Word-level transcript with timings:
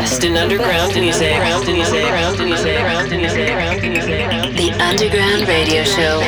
best 0.00 0.24
in 0.24 0.34
underground 0.34 0.94
music. 0.94 1.28
The 1.28 1.36
Underground 4.80 5.46
Radio 5.46 5.84
Show 5.84 6.20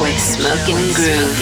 with 0.00 0.18
Smoking 0.20 0.92
Groove. 0.94 1.38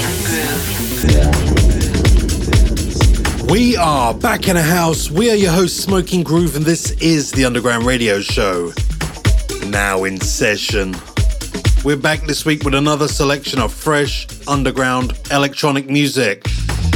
We 3.51 3.77
are 3.77 4.15
back 4.15 4.49
in 4.49 4.57
a 4.57 4.63
house. 4.63 5.11
We 5.11 5.31
are 5.31 5.35
your 5.35 5.53
host, 5.53 5.83
Smoking 5.83 6.23
Groove, 6.23 6.57
and 6.57 6.65
this 6.65 6.93
is 7.03 7.33
the 7.33 7.45
Underground 7.45 7.85
Radio 7.85 8.23
Show. 8.23 8.73
Now 9.67 10.05
in 10.05 10.19
session. 10.23 10.97
We're 11.85 11.99
back 11.99 12.23
this 12.23 12.47
week 12.47 12.65
with 12.65 12.75
another 12.75 13.09
selection 13.09 13.61
of 13.61 13.75
fresh, 13.75 14.27
underground 14.49 15.13
electronic 15.31 15.91
music 15.91 16.49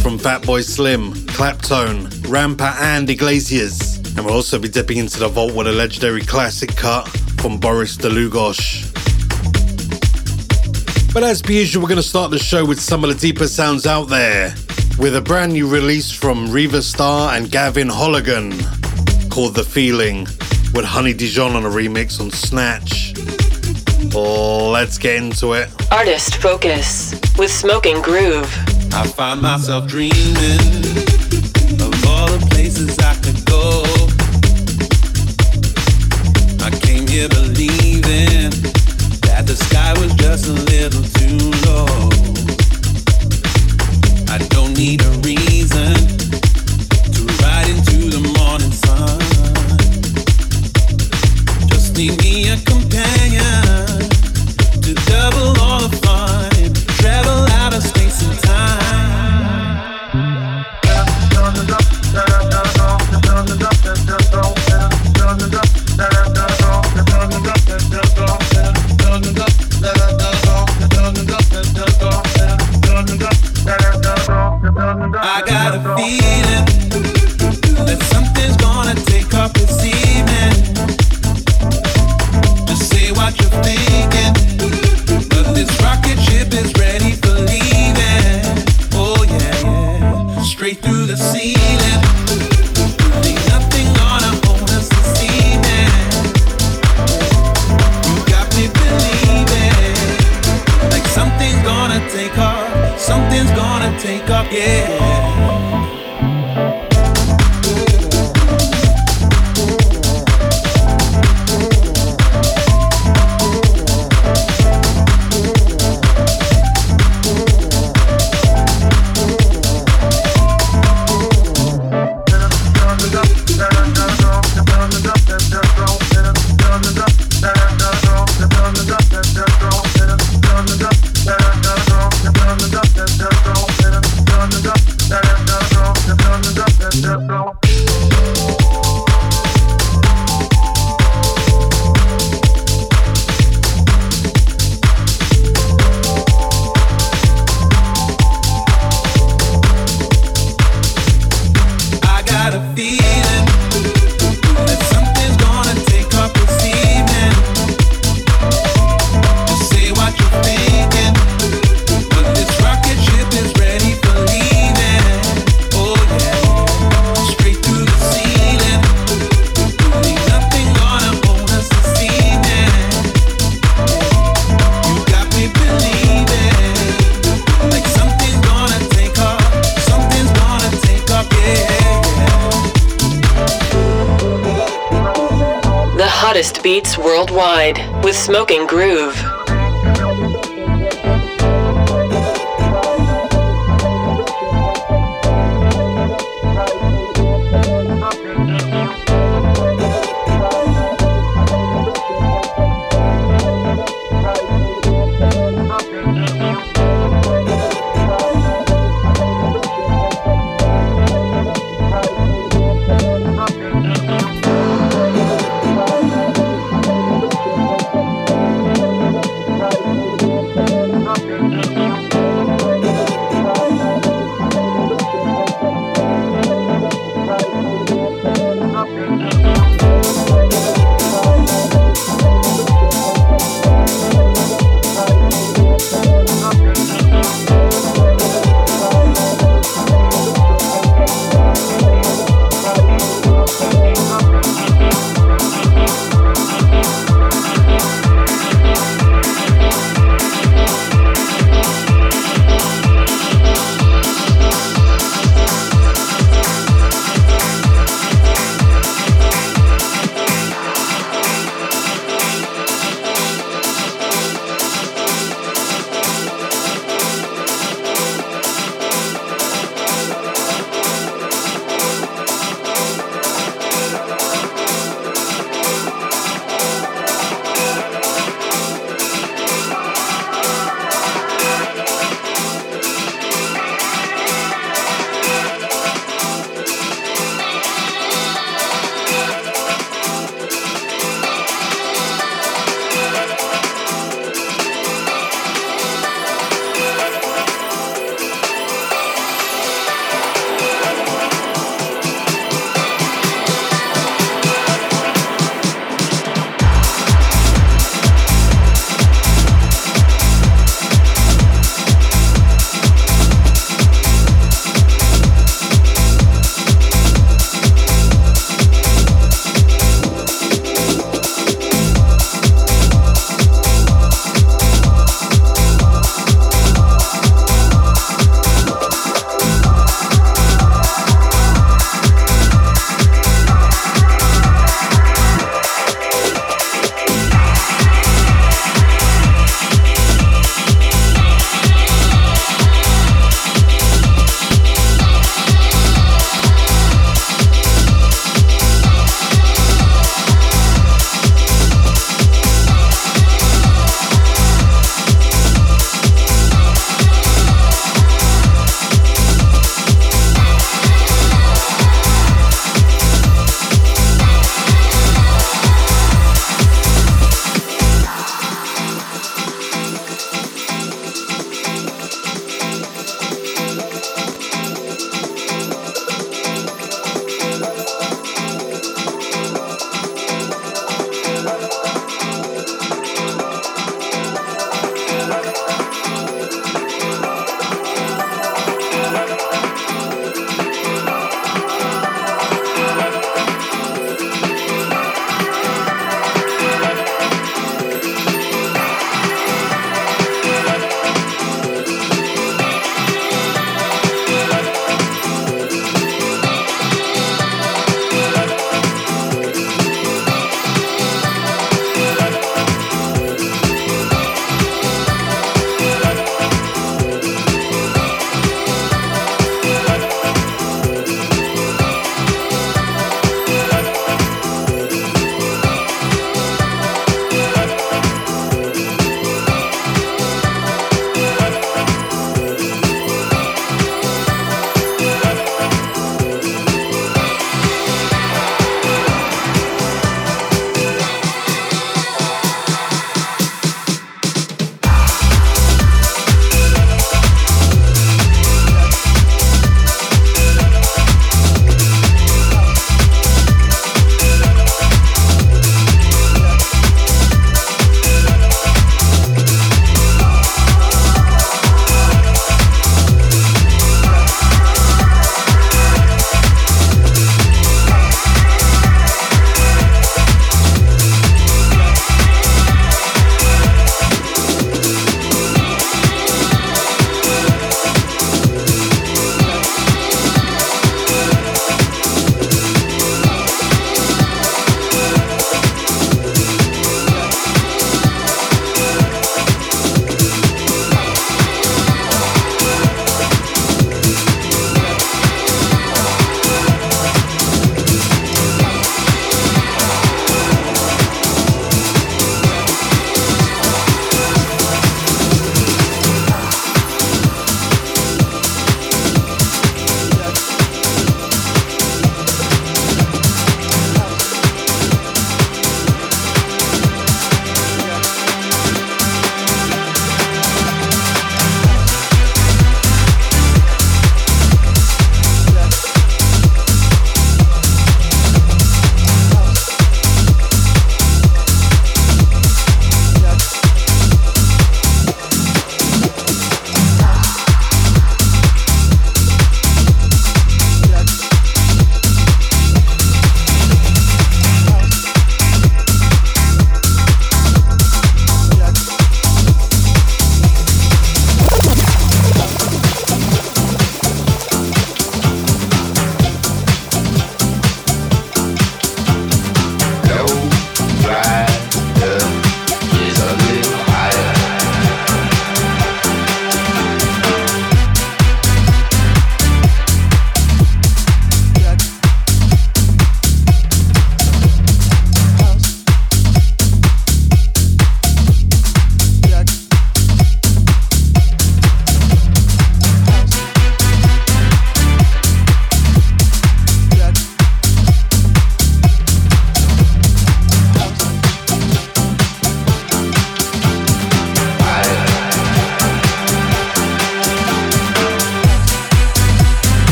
from 0.00 0.16
Fatboy 0.16 0.62
Slim, 0.62 1.12
Claptone, 1.26 2.06
Rampa, 2.28 2.72
and 2.80 3.10
Iglesias. 3.10 3.99
And 4.20 4.26
we'll 4.26 4.36
also 4.36 4.58
be 4.58 4.68
dipping 4.68 4.98
into 4.98 5.18
the 5.18 5.28
vault 5.28 5.54
with 5.54 5.66
a 5.66 5.72
legendary 5.72 6.20
classic 6.20 6.76
cut 6.76 7.08
from 7.40 7.58
Boris 7.58 7.96
Dlugosch. 7.96 8.92
But 11.14 11.22
as 11.22 11.40
per 11.40 11.52
usual, 11.52 11.82
we're 11.82 11.88
going 11.88 12.02
to 12.02 12.06
start 12.06 12.30
the 12.30 12.38
show 12.38 12.66
with 12.66 12.78
some 12.78 13.02
of 13.02 13.08
the 13.08 13.16
deeper 13.16 13.48
sounds 13.48 13.86
out 13.86 14.10
there 14.10 14.54
with 14.98 15.16
a 15.16 15.22
brand 15.22 15.54
new 15.54 15.66
release 15.66 16.12
from 16.12 16.50
Riva 16.50 16.82
Starr 16.82 17.34
and 17.34 17.50
Gavin 17.50 17.88
Holligan 17.88 18.50
called 19.30 19.54
The 19.54 19.64
Feeling 19.64 20.26
with 20.74 20.84
Honey 20.84 21.14
Dijon 21.14 21.56
on 21.56 21.64
a 21.64 21.70
remix 21.70 22.20
on 22.20 22.30
Snatch. 22.30 23.14
Let's 24.14 24.98
get 24.98 25.16
into 25.16 25.54
it. 25.54 25.70
Artist 25.90 26.36
Focus 26.36 27.12
with 27.38 27.50
Smoking 27.50 28.02
Groove. 28.02 28.54
I 28.92 29.06
find 29.06 29.40
myself 29.40 29.88
dreaming 29.88 30.12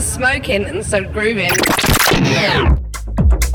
Smoking 0.00 0.64
and 0.64 0.84
so 0.84 1.02
grooving. 1.02 1.50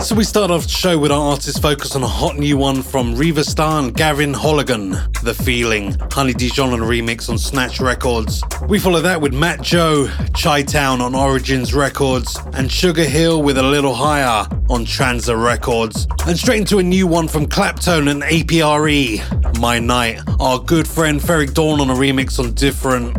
So 0.06 0.14
we 0.14 0.24
start 0.24 0.52
off 0.52 0.62
the 0.62 0.70
show 0.70 1.00
with 1.00 1.12
our 1.12 1.32
artist 1.32 1.64
focus 1.64 1.96
on 1.96 2.04
a 2.04 2.08
hot 2.08 2.38
new 2.38 2.60
one 2.60 2.84
from 2.84 3.16
Riva 3.16 3.44
Starr 3.44 3.80
and 3.80 3.92
Gavin 3.92 4.34
Holligan, 4.34 4.92
The 5.24 5.34
Feeling, 5.34 5.98
Honey 6.12 6.34
Dijon 6.34 6.74
on 6.74 6.82
a 6.82 6.86
remix 6.86 7.28
on 7.28 7.40
Snatch 7.40 7.80
Records. 7.82 8.44
We 8.70 8.78
follow 8.78 9.02
that 9.02 9.20
with 9.20 9.34
Matt 9.34 9.64
Joe, 9.64 10.08
Chi 10.40 10.62
Town 10.62 11.02
on 11.02 11.16
Origins 11.16 11.74
Records, 11.74 12.38
and 12.54 12.72
Sugar 12.72 13.04
Hill 13.04 13.42
with 13.42 13.58
A 13.58 13.64
Little 13.64 13.96
Higher 13.96 14.48
on 14.70 14.86
Transa 14.86 15.44
Records. 15.44 16.06
And 16.28 16.38
straight 16.38 16.60
into 16.60 16.78
a 16.78 16.84
new 16.84 17.08
one 17.08 17.28
from 17.28 17.48
Claptone 17.48 18.12
and 18.12 18.22
APRE, 18.22 19.60
My 19.60 19.80
Night, 19.80 20.22
our 20.40 20.60
good 20.60 20.88
friend 20.88 21.20
Ferreck 21.20 21.56
Dawn 21.56 21.82
on 21.82 21.90
a 21.90 21.96
remix 21.96 22.38
on 22.38 22.54
Different. 22.54 23.18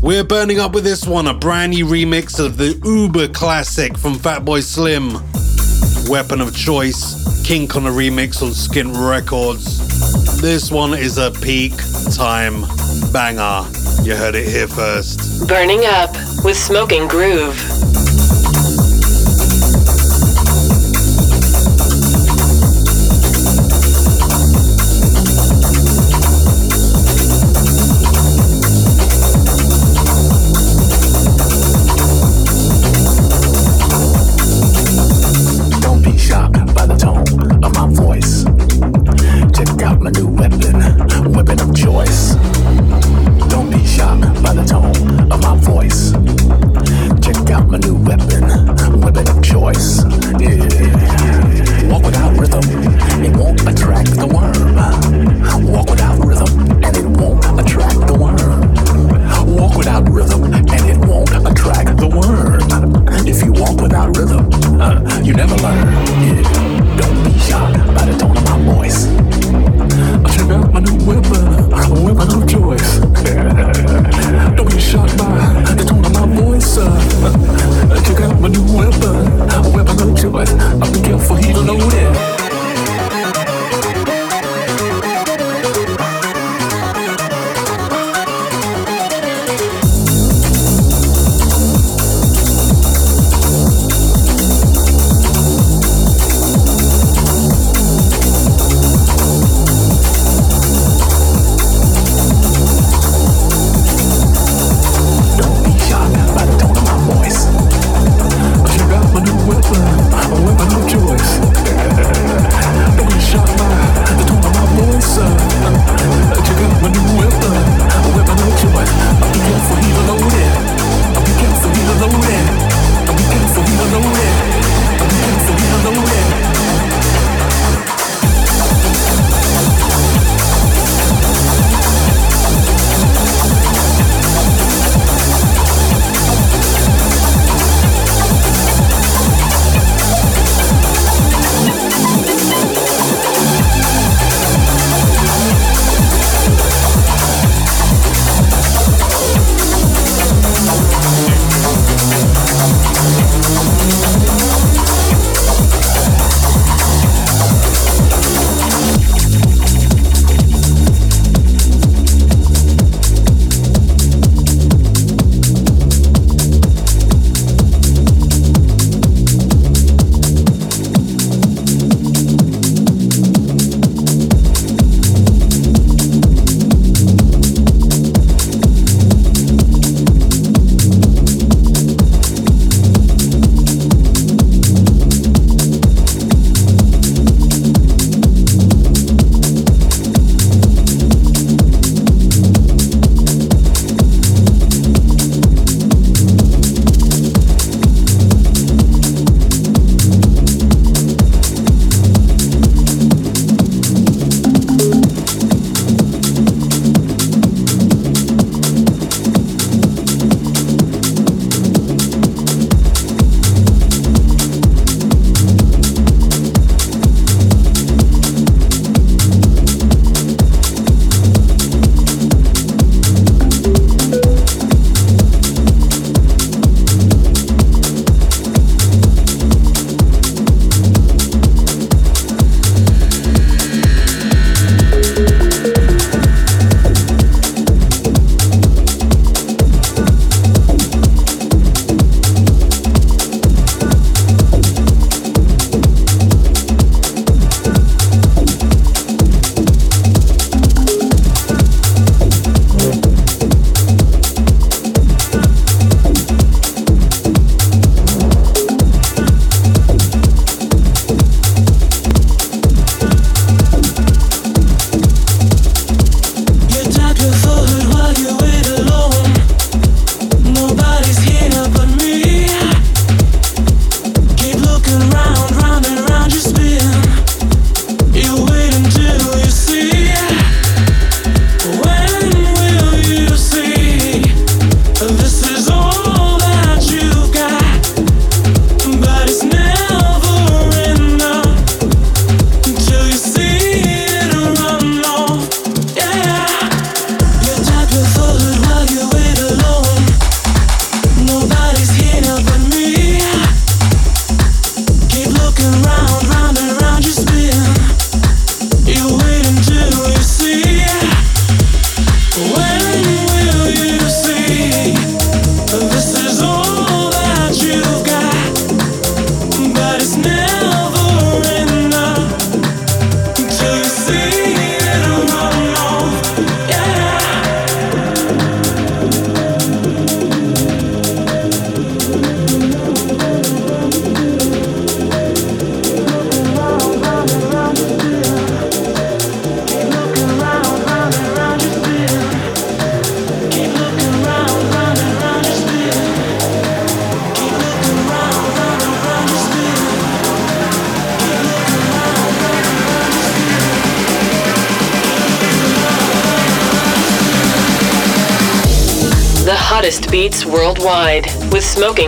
We're 0.00 0.24
burning 0.24 0.60
up 0.60 0.72
with 0.72 0.84
this 0.84 1.06
one, 1.06 1.26
a 1.26 1.34
brand 1.34 1.72
new 1.72 1.84
remix 1.84 2.42
of 2.42 2.56
the 2.56 2.80
uber 2.84 3.28
classic 3.28 3.98
from 3.98 4.14
Fatboy 4.14 4.62
Slim. 4.62 5.31
Weapon 6.08 6.40
of 6.40 6.54
Choice, 6.54 7.42
Kink 7.42 7.76
on 7.76 7.86
a 7.86 7.90
remix 7.90 8.42
on 8.42 8.50
Skint 8.50 8.94
Records. 9.08 10.40
This 10.40 10.70
one 10.70 10.94
is 10.94 11.18
a 11.18 11.30
peak 11.30 11.74
time 12.14 12.62
banger. 13.12 13.68
You 14.02 14.16
heard 14.16 14.34
it 14.34 14.48
here 14.48 14.68
first. 14.68 15.46
Burning 15.46 15.84
up 15.84 16.14
with 16.44 16.56
Smoking 16.56 17.08
Groove. 17.08 17.81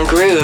Groove. 0.07 0.44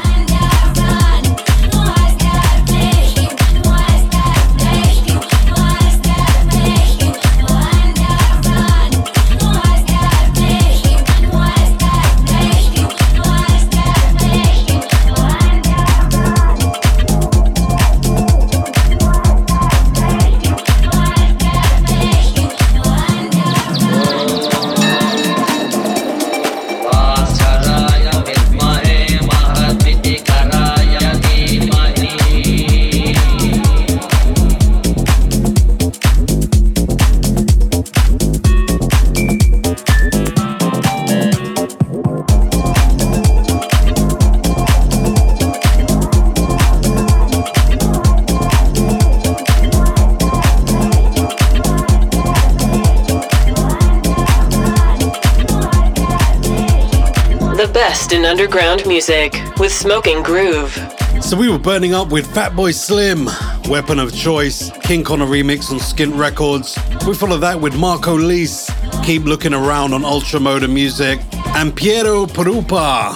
In 58.11 58.25
underground 58.25 58.85
music 58.85 59.33
with 59.57 59.71
Smoking 59.71 60.21
Groove. 60.21 60.73
So 61.21 61.37
we 61.37 61.49
were 61.49 61.57
burning 61.57 61.93
up 61.93 62.09
with 62.09 62.27
Fatboy 62.27 62.73
Slim, 62.73 63.29
Weapon 63.69 63.99
of 63.99 64.13
Choice, 64.13 64.69
King 64.81 65.05
Connor 65.05 65.25
remix 65.25 65.71
on 65.71 65.79
Skint 65.79 66.17
Records. 66.17 66.77
We 67.07 67.13
followed 67.13 67.37
that 67.37 67.61
with 67.61 67.73
Marco 67.77 68.17
Lys, 68.17 68.69
Keep 69.05 69.23
Looking 69.23 69.53
Around 69.53 69.93
on 69.93 70.03
Ultra 70.03 70.41
Motor 70.41 70.67
Music, 70.67 71.21
and 71.55 71.73
Piero 71.73 72.25
Pirupa, 72.25 73.15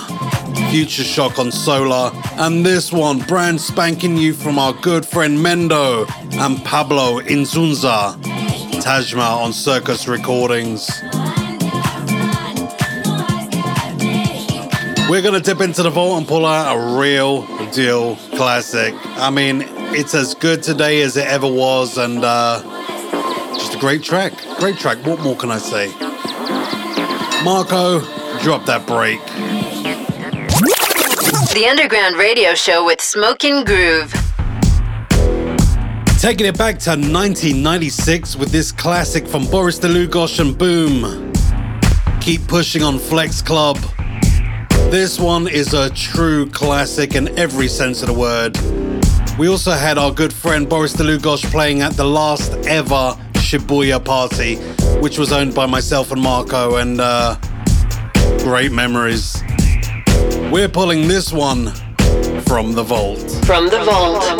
Future 0.71 1.03
Shock 1.03 1.39
on 1.39 1.51
Solar, 1.51 2.11
and 2.37 2.65
this 2.65 2.93
one, 2.93 3.19
brand 3.19 3.59
spanking 3.59 4.13
new 4.13 4.33
from 4.33 4.57
our 4.57 4.71
good 4.71 5.05
friend 5.05 5.37
Mendo 5.37 6.09
and 6.39 6.63
Pablo 6.63 7.19
Inzunza, 7.19 8.15
Tajma 8.81 9.41
on 9.41 9.51
Circus 9.51 10.07
Recordings. 10.07 10.89
We're 15.07 15.21
gonna 15.21 15.39
dip 15.39 15.61
into 15.61 15.83
the 15.83 15.91
vault 15.91 16.17
and 16.17 16.27
pull 16.27 16.47
out 16.47 16.75
a 16.75 16.99
real 16.99 17.45
deal 17.71 18.15
classic. 18.35 18.95
I 19.17 19.29
mean, 19.29 19.63
it's 19.93 20.15
as 20.15 20.33
good 20.33 20.63
today 20.63 21.03
as 21.03 21.15
it 21.15 21.27
ever 21.27 21.47
was, 21.47 21.99
and 21.99 22.23
uh, 22.23 22.59
just 23.53 23.75
a 23.75 23.77
great 23.77 24.01
track. 24.01 24.33
Great 24.57 24.77
track. 24.77 24.97
What 25.05 25.19
more 25.21 25.35
can 25.35 25.51
I 25.51 25.59
say? 25.59 25.89
Marco, 27.43 27.99
drop 28.41 28.65
that 28.65 28.87
break. 28.87 29.23
The 31.53 31.67
Underground 31.69 32.15
Radio 32.15 32.55
Show 32.55 32.83
with 32.83 32.99
Smoking 32.99 33.63
Groove. 33.63 34.11
Taking 36.19 36.47
it 36.47 36.57
back 36.57 36.79
to 36.79 36.89
1996 36.89 38.37
with 38.37 38.49
this 38.49 38.71
classic 38.71 39.27
from 39.27 39.45
Boris 39.45 39.77
Dlugosch 39.77 40.39
and 40.39 40.57
Boom. 40.57 41.31
Keep 42.21 42.47
pushing 42.47 42.81
on 42.81 42.97
Flex 42.97 43.43
Club. 43.43 43.77
This 44.91 45.19
one 45.19 45.47
is 45.47 45.73
a 45.73 45.89
true 45.89 46.49
classic 46.49 47.15
in 47.15 47.37
every 47.37 47.67
sense 47.67 48.01
of 48.01 48.07
the 48.07 48.13
word. 48.13 48.57
We 49.37 49.49
also 49.49 49.71
had 49.71 49.97
our 49.97 50.11
good 50.11 50.31
friend 50.31 50.69
Boris 50.69 50.93
Dlugosch 50.95 51.43
playing 51.51 51.81
at 51.81 51.93
the 51.93 52.05
last 52.05 52.53
ever 52.67 53.17
Shibuya 53.33 54.03
party, 54.03 54.55
which 55.01 55.17
was 55.17 55.31
owned 55.31 55.53
by 55.53 55.65
myself 55.65 56.11
and 56.11 56.21
Marco, 56.21 56.77
and 56.77 57.01
uh, 57.01 57.35
great 58.39 58.71
memories. 58.71 59.43
We're 60.51 60.69
pulling 60.69 61.07
this 61.07 61.33
one 61.33 61.73
from 62.47 62.73
the 62.73 62.83
vault. 62.83 63.19
From 63.45 63.65
the 63.67 63.83
vault. 63.83 64.21
Keep 64.23 64.39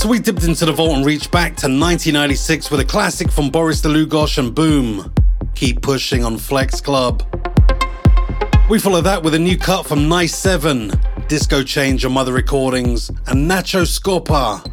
So 0.00 0.08
we 0.08 0.18
dipped 0.18 0.44
into 0.44 0.64
the 0.64 0.72
vault 0.72 0.96
and 0.96 1.04
reached 1.04 1.30
back 1.30 1.48
to 1.56 1.66
1996 1.66 2.70
with 2.70 2.80
a 2.80 2.86
classic 2.86 3.30
from 3.30 3.50
Boris 3.50 3.82
Dlugosch 3.82 4.38
and 4.38 4.54
Boom. 4.54 5.12
Keep 5.54 5.82
pushing 5.82 6.24
on 6.24 6.38
Flex 6.38 6.80
Club. 6.80 7.22
We 8.70 8.78
follow 8.78 9.02
that 9.02 9.22
with 9.22 9.34
a 9.34 9.38
new 9.38 9.58
cut 9.58 9.84
from 9.84 10.08
Nice 10.08 10.34
7, 10.34 10.90
Disco 11.28 11.62
Change 11.62 12.06
on 12.06 12.12
Mother 12.12 12.32
Recordings, 12.32 13.10
and 13.26 13.46
Nacho 13.46 13.82
Scoppa, 13.82 14.64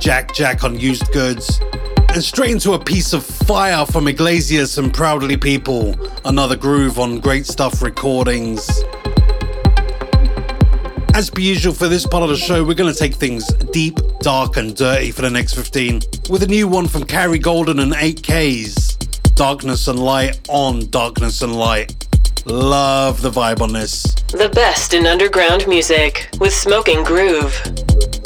Jack 0.00 0.32
Jack 0.32 0.64
on 0.64 0.80
Used 0.80 1.12
Goods, 1.12 1.60
and 2.08 2.24
straight 2.24 2.52
into 2.52 2.72
a 2.72 2.82
piece 2.82 3.12
of 3.12 3.22
fire 3.22 3.84
from 3.84 4.08
Iglesias 4.08 4.78
and 4.78 4.94
Proudly 4.94 5.36
People, 5.36 5.94
another 6.24 6.56
groove 6.56 6.98
on 6.98 7.20
Great 7.20 7.44
Stuff 7.44 7.82
Recordings. 7.82 8.66
As 11.12 11.28
per 11.28 11.40
usual 11.40 11.74
for 11.74 11.88
this 11.88 12.06
part 12.06 12.22
of 12.22 12.28
the 12.28 12.36
show, 12.36 12.64
we're 12.64 12.74
going 12.74 12.92
to 12.92 12.98
take 12.98 13.14
things 13.14 13.46
deep, 13.72 13.98
dark, 14.20 14.56
and 14.56 14.74
dirty 14.76 15.10
for 15.10 15.22
the 15.22 15.30
next 15.30 15.54
15 15.54 16.00
with 16.30 16.42
a 16.42 16.46
new 16.46 16.68
one 16.68 16.86
from 16.86 17.04
Carrie 17.04 17.38
Golden 17.38 17.80
and 17.80 17.92
8Ks 17.92 19.34
Darkness 19.34 19.88
and 19.88 19.98
Light 19.98 20.40
on 20.48 20.88
Darkness 20.90 21.42
and 21.42 21.56
Light. 21.56 22.06
Love 22.46 23.22
the 23.22 23.30
vibe 23.30 23.60
on 23.60 23.72
this. 23.72 24.02
The 24.32 24.50
best 24.54 24.94
in 24.94 25.06
underground 25.06 25.66
music 25.66 26.28
with 26.38 26.52
Smoking 26.52 27.02
Groove. 27.02 28.19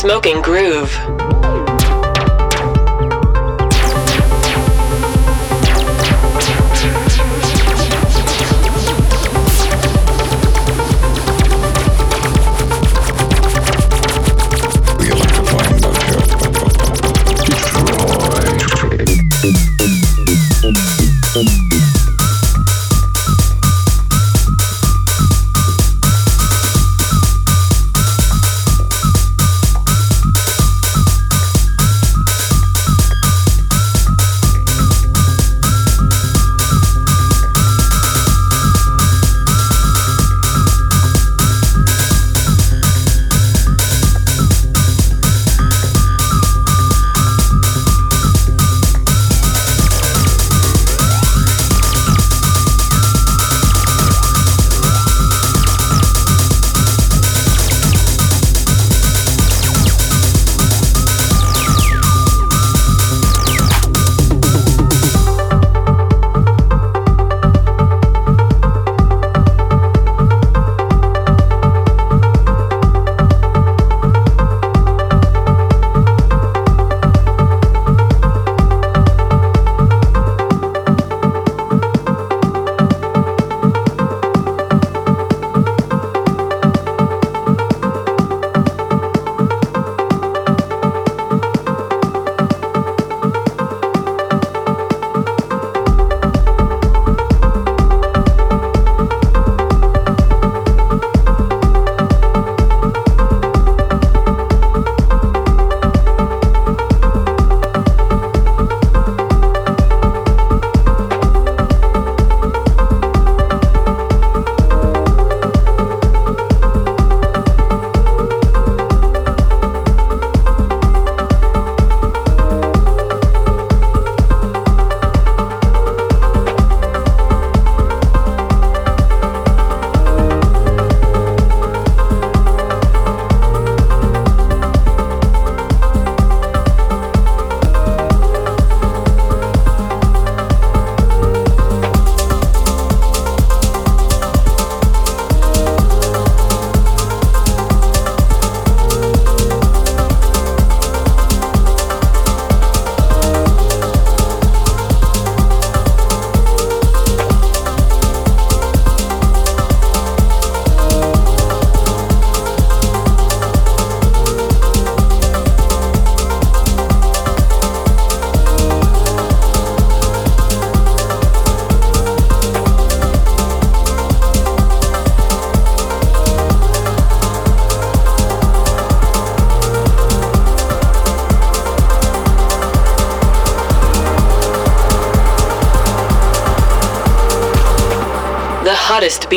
Smoking 0.00 0.40
Groove. 0.40 1.19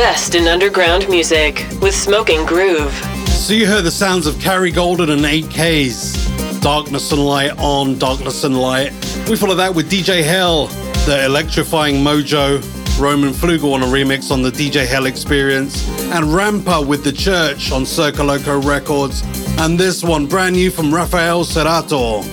Best 0.00 0.34
in 0.34 0.48
underground 0.48 1.06
music 1.10 1.66
with 1.82 1.94
Smoking 1.94 2.46
Groove. 2.46 2.90
So 3.28 3.52
you 3.52 3.66
heard 3.66 3.84
the 3.84 3.90
sounds 3.90 4.26
of 4.26 4.40
Carrie 4.40 4.70
Golden 4.70 5.10
and 5.10 5.20
8Ks. 5.20 6.62
Darkness 6.62 7.12
and 7.12 7.22
Light 7.22 7.52
on 7.58 7.98
Darkness 7.98 8.44
and 8.44 8.58
Light. 8.58 8.92
We 9.28 9.36
follow 9.36 9.54
that 9.56 9.74
with 9.74 9.90
DJ 9.90 10.24
Hell, 10.24 10.68
the 11.04 11.22
electrifying 11.26 11.96
Mojo, 11.96 12.62
Roman 12.98 13.34
Flugel 13.34 13.74
on 13.74 13.82
a 13.82 13.86
remix 13.86 14.30
on 14.30 14.40
the 14.40 14.50
DJ 14.50 14.86
Hell 14.86 15.04
Experience, 15.04 15.86
and 16.04 16.24
Rampa 16.24 16.86
with 16.86 17.04
The 17.04 17.12
Church 17.12 17.70
on 17.70 17.82
Circoloco 17.82 18.64
Records. 18.64 19.22
And 19.58 19.78
this 19.78 20.02
one, 20.02 20.26
brand 20.26 20.56
new 20.56 20.70
from 20.70 20.94
Rafael 20.94 21.44
Cerato, 21.44 22.24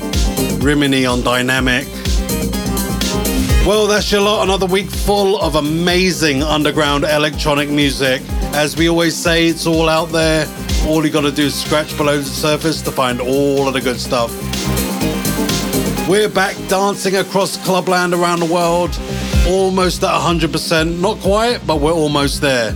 Rimini 0.64 1.06
on 1.06 1.22
Dynamic. 1.22 1.97
Well, 3.68 3.86
that's 3.86 4.10
your 4.14 4.22
lot. 4.22 4.44
Another 4.44 4.66
week 4.66 4.90
full 4.90 5.42
of 5.42 5.56
amazing 5.56 6.42
underground 6.42 7.04
electronic 7.04 7.70
music. 7.70 8.22
As 8.54 8.78
we 8.78 8.88
always 8.88 9.14
say, 9.14 9.48
it's 9.48 9.68
all 9.68 9.90
out 9.90 10.06
there. 10.06 10.48
All 10.88 11.06
you 11.06 11.12
gotta 11.12 11.34
do 11.34 11.48
is 11.48 11.62
scratch 11.64 11.98
below 11.98 12.18
the 12.18 12.24
surface 12.24 12.82
to 12.84 12.92
find 12.92 13.20
all 13.20 13.68
of 13.68 13.74
the 13.74 13.82
good 13.82 14.00
stuff. 14.00 14.32
We're 16.08 16.30
back 16.30 16.56
dancing 16.70 17.18
across 17.18 17.58
clubland 17.66 18.14
around 18.14 18.40
the 18.40 18.46
world, 18.46 18.98
almost 19.46 20.02
at 20.02 20.18
100%. 20.18 21.02
Not 21.02 21.18
quite, 21.18 21.60
but 21.68 21.82
we're 21.82 21.92
almost 21.92 22.40
there. 22.40 22.72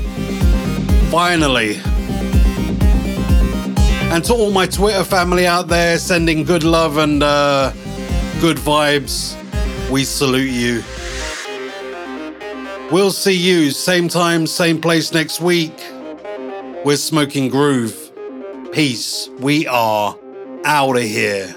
Finally. 1.09 1.77
And 4.11 4.25
to 4.25 4.33
all 4.33 4.51
my 4.51 4.65
Twitter 4.65 5.05
family 5.05 5.47
out 5.47 5.69
there 5.69 5.97
sending 5.97 6.43
good 6.43 6.65
love 6.65 6.97
and 6.97 7.23
uh, 7.23 7.71
good 8.41 8.57
vibes, 8.57 9.40
we 9.91 10.05
salute 10.05 10.49
you. 10.49 10.83
We'll 12.91 13.11
see 13.11 13.35
you 13.35 13.71
same 13.71 14.07
time, 14.07 14.47
same 14.47 14.81
place 14.81 15.13
next 15.13 15.41
week. 15.41 15.73
We're 16.85 16.95
Smoking 16.95 17.49
Groove. 17.49 18.11
Peace. 18.71 19.29
We 19.39 19.67
are 19.67 20.17
out 20.63 20.95
of 20.95 21.03
here, 21.03 21.53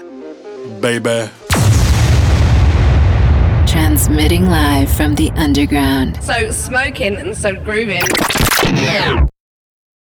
baby. 0.81 1.29
Transmitting 3.65 4.49
live 4.49 4.91
from 4.91 5.15
the 5.15 5.31
underground. 5.35 6.21
So 6.21 6.51
smoking 6.51 7.15
and 7.15 7.35
so 7.35 7.55
grooving. 7.55 8.03